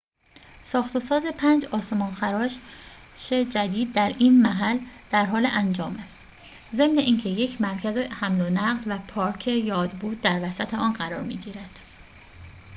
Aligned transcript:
ساخت‌وساز 0.61 1.23
پنج 1.25 1.65
آسمان‌خراش 1.65 2.57
جدید 3.29 3.93
در 3.93 4.15
این 4.19 4.41
محل 4.41 4.79
درحال 5.09 5.45
انجام 5.51 5.97
است 5.97 6.17
ضمن 6.73 6.97
اینکه 6.97 7.29
یک 7.29 7.61
مرکز 7.61 7.97
حمل‌ونقل 7.97 8.79
و 8.91 8.97
پارک 9.07 9.47
یادبود 9.47 10.21
در 10.21 10.39
وسط 10.43 10.73
قرار 10.75 11.21
می‌گیرد 11.21 11.79